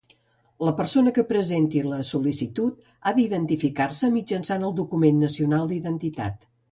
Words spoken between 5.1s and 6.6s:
nacional d'identitat.